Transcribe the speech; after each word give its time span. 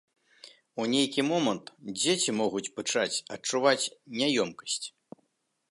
У 0.83 0.87
нейкі 0.93 1.21
момант 1.31 1.65
дзеці 1.99 2.31
могуць 2.41 2.65
пачаць 2.79 3.21
адчуваць 3.37 3.91
няёмкасць. 4.21 4.85